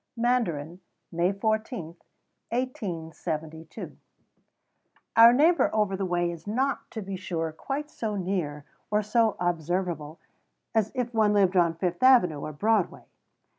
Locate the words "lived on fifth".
11.33-12.01